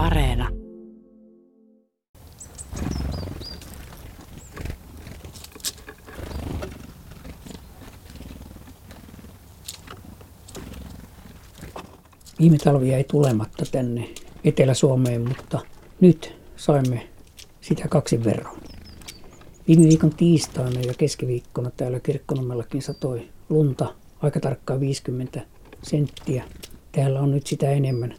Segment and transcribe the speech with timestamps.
[0.00, 0.48] Areena.
[12.38, 14.08] Viime talvi jäi tulematta tänne
[14.44, 15.60] Etelä-Suomeen, mutta
[16.00, 17.08] nyt saimme
[17.60, 18.56] sitä kaksi verran.
[19.68, 25.40] Viime viikon tiistaina ja keskiviikkona täällä Kirkkonummellakin satoi lunta aika tarkkaan 50
[25.82, 26.44] senttiä.
[26.92, 28.14] Täällä on nyt sitä enemmän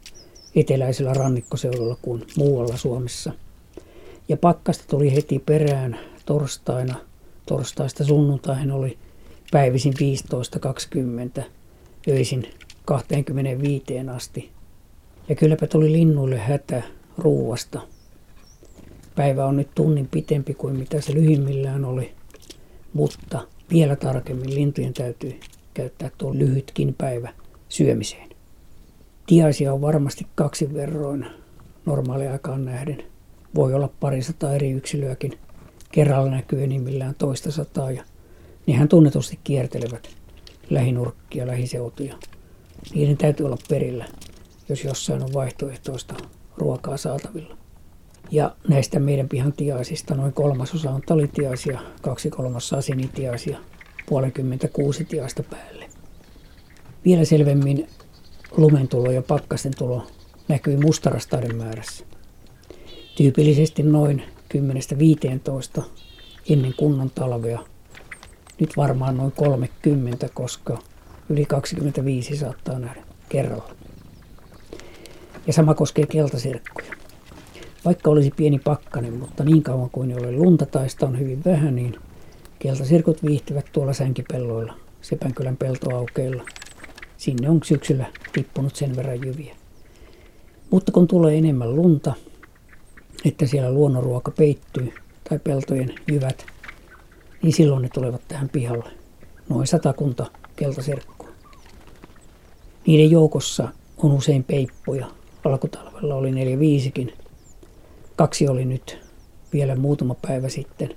[0.55, 3.33] eteläisellä rannikkoseudulla kuin muualla Suomessa.
[4.29, 6.95] Ja pakkasta tuli heti perään torstaina.
[7.45, 8.97] Torstaista sunnuntaihin oli
[9.51, 9.93] päivisin
[11.39, 11.43] 15-20,
[12.07, 12.47] öisin
[12.85, 13.83] 25
[14.15, 14.49] asti.
[15.29, 16.83] Ja kylläpä tuli linnuille hätä
[17.17, 17.81] ruuasta.
[19.15, 22.11] Päivä on nyt tunnin pitempi kuin mitä se lyhimmillään oli,
[22.93, 25.39] mutta vielä tarkemmin lintujen täytyy
[25.73, 27.33] käyttää tuo lyhytkin päivä
[27.69, 28.30] syömiseen.
[29.27, 31.25] Tiaisia on varmasti kaksi verroin
[31.85, 33.03] normaaliaikaan nähden.
[33.55, 35.39] Voi olla parisataa eri yksilöäkin.
[35.91, 38.03] Kerralla näkyy enimmillään toista sataa ja
[38.67, 40.09] nehän tunnetusti kiertelevät
[40.69, 42.15] lähinurkkia, lähiseutuja.
[42.93, 44.05] Niiden täytyy olla perillä,
[44.69, 46.13] jos jossain on vaihtoehtoista
[46.57, 47.57] ruokaa saatavilla.
[48.31, 53.57] Ja näistä meidän pihan tiaisista noin kolmasosa on talitiaisia, kaksi kolmasosaa sinitiaisia,
[54.09, 55.85] puolenkymmentä kuusi tiaista päälle.
[57.05, 57.87] Vielä selvemmin
[58.57, 60.07] lumentulo ja pakkasten tulo
[60.47, 62.05] näkyy mustarastaiden määrässä.
[63.17, 64.23] Tyypillisesti noin
[65.79, 65.81] 10-15
[66.49, 67.59] ennen kunnon talvea.
[68.59, 70.77] Nyt varmaan noin 30, koska
[71.29, 73.75] yli 25 saattaa nähdä kerralla.
[75.47, 76.93] Ja sama koskee keltasirkkuja.
[77.85, 81.41] Vaikka olisi pieni pakkanen, mutta niin kauan kuin ei ole lunta tai sitä on hyvin
[81.45, 81.99] vähän, niin
[82.59, 86.43] keltasirkut viihtyvät tuolla sänkipelloilla, Sepänkylän peltoaukeilla.
[87.21, 89.55] Sinne on syksyllä tippunut sen verran jyviä.
[90.69, 92.13] Mutta kun tulee enemmän lunta,
[93.25, 94.93] että siellä luonnonruoka peittyy
[95.29, 96.45] tai peltojen jyvät,
[97.41, 98.91] niin silloin ne tulevat tähän pihalle.
[99.49, 101.29] Noin satakunta keltaserkkua.
[102.87, 103.67] Niiden joukossa
[103.97, 105.07] on usein peippoja.
[105.43, 107.13] Alkutalvella oli neljä viisikin.
[108.15, 108.97] Kaksi oli nyt
[109.53, 110.95] vielä muutama päivä sitten,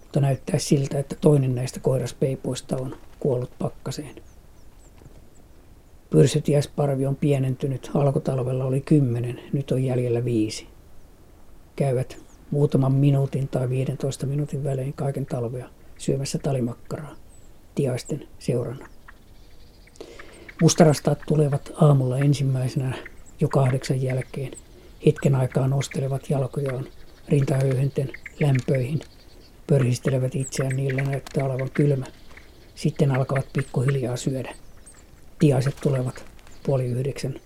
[0.00, 4.26] mutta näyttää siltä, että toinen näistä koiraspeipoista on kuollut pakkaseen.
[6.10, 7.90] Pyrsytiäsparvi on pienentynyt.
[7.94, 10.66] Alkutalvella oli kymmenen, nyt on jäljellä viisi.
[11.76, 12.18] Käyvät
[12.50, 15.68] muutaman minuutin tai 15 minuutin välein kaiken talvea
[15.98, 17.14] syömässä talimakkaraa
[17.74, 18.88] tiaisten seurana.
[20.62, 22.94] Mustarastaat tulevat aamulla ensimmäisenä
[23.40, 24.52] jo kahdeksan jälkeen.
[25.06, 26.86] Hetken aikaa nostelevat jalkojaan
[27.28, 29.00] rintahöyhenten lämpöihin,
[29.66, 32.06] pörhistelevät itseään niillä näyttää olevan kylmä.
[32.74, 34.54] Sitten alkavat pikkuhiljaa syödä.
[35.38, 36.24] Tiaiset tulevat
[36.62, 37.40] puoli yhdeksän,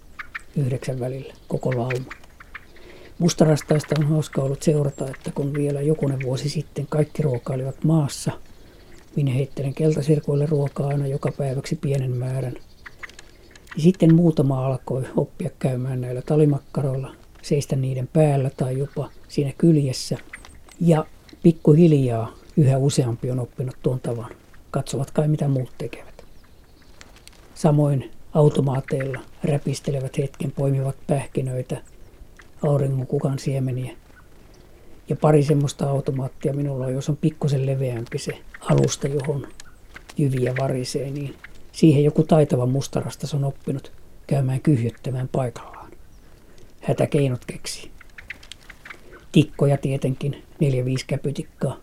[0.57, 2.13] yhdeksän välillä, koko lauma.
[3.19, 8.33] Mustarastaista on hauska ollut seurata, että kun vielä jokunen vuosi sitten kaikki ruokailivat maassa,
[9.17, 12.55] minä heittelen keltasirkoille ruokaa aina joka päiväksi pienen määrän–
[13.77, 20.19] ja sitten muutama alkoi oppia käymään näillä talimakkaroilla, seistä niiden päällä tai jopa siinä kyljessä.
[20.81, 21.07] Ja
[21.43, 24.31] pikkuhiljaa yhä useampi on oppinut tuon tavan.
[24.71, 26.10] Katsovat kai mitä muut tekevät.
[27.61, 31.83] Samoin automaateilla räpistelevät hetken, poimivat pähkinöitä,
[32.63, 33.97] auringon kukan siemeniä.
[35.09, 39.47] Ja pari semmoista automaattia minulla on, jos on pikkusen leveämpi se alusta, johon
[40.17, 41.35] jyviä varisee, niin
[41.73, 43.93] Siihen joku taitava mustarastas on oppinut
[44.27, 45.91] käymään kyhjöttämään paikallaan.
[46.81, 47.91] Hätäkeinot keksi.
[49.33, 51.77] Tikkoja tietenkin, neljä viisi käpytikkaa.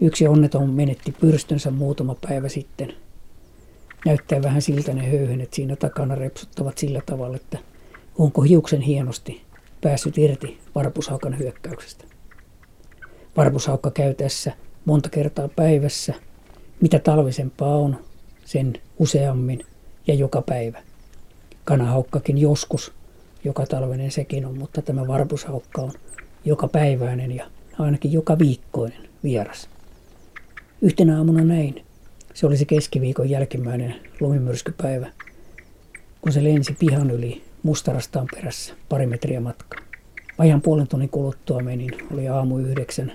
[0.00, 2.94] Yksi onneton menetti pyrstönsä muutama päivä sitten.
[4.06, 7.58] Näyttää vähän siltä ne höyhenet siinä takana repsuttavat sillä tavalla, että
[8.18, 9.42] onko hiuksen hienosti
[9.80, 12.04] päässyt irti varpushaukan hyökkäyksestä.
[13.36, 14.52] Varpushaukka käy tässä
[14.84, 16.14] monta kertaa päivässä.
[16.80, 17.96] Mitä talvisempaa on,
[18.44, 19.66] sen useammin
[20.06, 20.82] ja joka päivä.
[21.64, 22.92] Kanahaukkakin joskus,
[23.44, 25.92] joka talvenen sekin on, mutta tämä varpushaukka on
[26.44, 27.46] joka päiväinen ja
[27.78, 29.68] ainakin joka viikkoinen vieras.
[30.82, 31.84] Yhtenä aamuna näin,
[32.34, 35.12] se oli se keskiviikon jälkimmäinen lumimyrskypäivä,
[36.20, 39.80] kun se lensi pihan yli mustarastaan perässä pari metriä matkaa.
[40.38, 43.12] Ajan puolen tunnin kuluttua menin, oli aamu yhdeksän,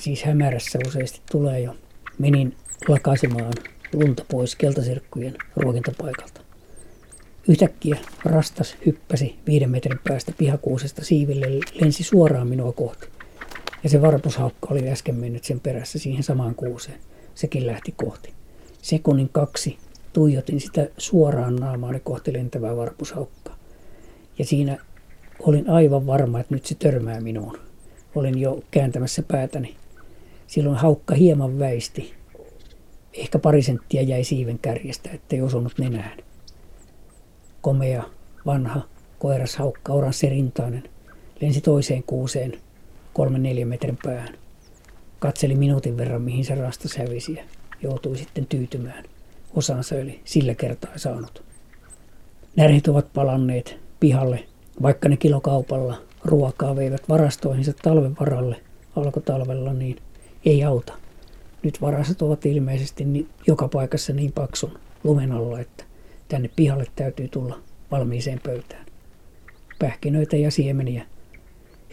[0.00, 1.76] siis hämärässä useasti tulee jo.
[2.18, 2.56] Menin
[2.88, 3.52] lakaisemaan
[3.92, 6.40] lunta pois keltasirkkujen ruokintapaikalta.
[7.48, 11.46] Yhtäkkiä rastas hyppäsi viiden metrin päästä pihakuusesta siiville,
[11.80, 13.08] lensi suoraan minua kohti.
[13.82, 16.98] Ja se varpushaukka oli äsken mennyt sen perässä siihen samaan kuuseen.
[17.34, 18.39] Sekin lähti kohti.
[18.82, 19.78] Sekunnin kaksi
[20.12, 23.56] tuijotin sitä suoraan naamaani kohti lentävää varpushaukkaa.
[24.38, 24.78] Ja siinä
[25.40, 27.58] olin aivan varma, että nyt se törmää minuun.
[28.14, 29.76] Olin jo kääntämässä päätäni.
[30.46, 32.14] Silloin haukka hieman väisti.
[33.12, 36.18] Ehkä pari senttiä jäi siiven kärjestä, ettei osunut nenään.
[37.60, 38.02] Komea,
[38.46, 38.80] vanha,
[39.18, 39.92] koirashaukka,
[40.28, 40.82] rintainen,
[41.40, 42.52] lensi toiseen kuuseen
[43.12, 44.34] kolmen neljän metrin päähän.
[45.18, 47.44] Katseli minuutin verran, mihin se rasta hävisi ja
[47.82, 49.04] joutui sitten tyytymään.
[49.54, 51.42] Osansa oli sillä kertaa saanut.
[52.56, 54.44] Närhit ovat palanneet pihalle,
[54.82, 58.60] vaikka ne kilokaupalla ruokaa veivät varastoihinsa talven varalle
[58.96, 59.96] alkotalvella, niin
[60.44, 60.92] ei auta.
[61.62, 65.84] Nyt varastot ovat ilmeisesti niin, joka paikassa niin paksun lumen alla, että
[66.28, 67.58] tänne pihalle täytyy tulla
[67.90, 68.86] valmiiseen pöytään.
[69.78, 71.06] Pähkinöitä ja siemeniä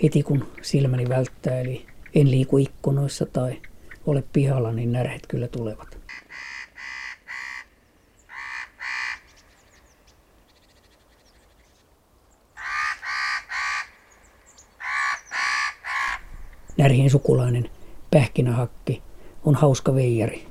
[0.03, 1.85] heti kun silmäni välttää, eli
[2.15, 3.61] en liiku ikkunoissa tai
[4.07, 5.97] ole pihalla, niin närhet kyllä tulevat.
[16.77, 17.69] Närhien sukulainen
[18.11, 19.01] pähkinähakki
[19.45, 20.47] on hauska veijari.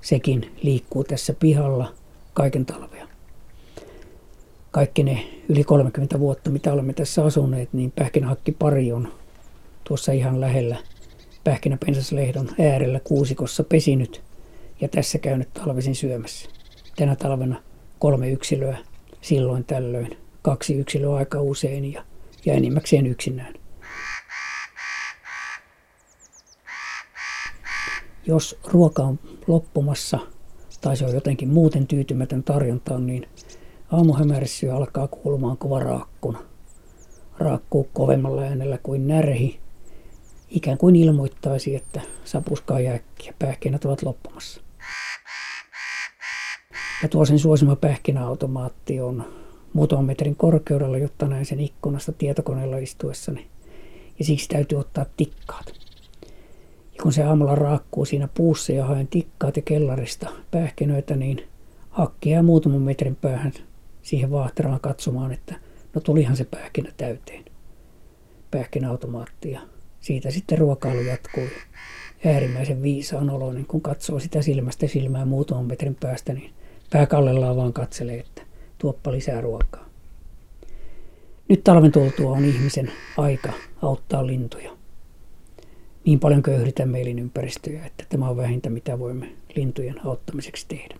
[0.00, 1.92] Sekin liikkuu tässä pihalla
[2.34, 3.08] kaiken talvea.
[4.70, 9.12] Kaikki ne yli 30 vuotta, mitä olemme tässä asuneet, niin pähkinähakki pari on
[9.84, 10.76] tuossa ihan lähellä
[11.44, 14.22] pähkinäpensaslehdon äärellä kuusikossa pesinyt
[14.80, 16.48] ja tässä käynyt talvisin syömässä.
[16.96, 17.62] Tänä talvena
[17.98, 18.78] kolme yksilöä,
[19.20, 22.04] silloin tällöin kaksi yksilöä aika usein ja,
[22.44, 23.54] ja enimmäkseen yksinään.
[28.26, 30.18] Jos ruoka on loppumassa
[30.80, 33.28] tai se on jotenkin muuten tyytymätön tarjontaan, niin
[33.90, 36.42] aamuhämärissä alkaa kuulumaan kova raakkuna.
[37.38, 39.60] Raakkuu kovemmalla äänellä kuin närhi,
[40.52, 44.60] ikään kuin ilmoittaisi, että sapuskaa jääkkiä, pähkinät ovat loppumassa.
[47.02, 49.24] Ja tuo sen suosima pähkinäautomaatti on
[49.72, 53.46] muutaman metrin korkeudella, jotta näin sen ikkunasta tietokoneella istuessani.
[54.18, 55.82] Ja siksi täytyy ottaa tikkaat
[57.02, 61.48] kun se aamulla raakkuu siinä puussa ja haen tikkaat ja kellarista pähkinöitä, niin
[61.90, 63.52] hakki jää muutaman metrin päähän
[64.02, 65.54] siihen vaahteraan katsomaan, että
[65.94, 67.44] no tulihan se pähkinä täyteen.
[68.50, 69.60] Pähkinäautomaatti ja
[70.02, 71.46] siitä sitten ruokailu jatkuu.
[72.24, 76.50] Äärimmäisen viisaan oloinen, kun katsoo sitä silmästä silmää muutaman metrin päästä, niin
[76.90, 78.42] pääkallellaan vaan katselee, että
[78.78, 79.88] tuoppa lisää ruokaa.
[81.48, 83.52] Nyt talven tultua on ihmisen aika
[83.82, 84.82] auttaa lintuja
[86.04, 90.96] niin paljon köyhdytämme elinympäristöjä, että tämä on vähintä, mitä voimme lintujen auttamiseksi tehdä.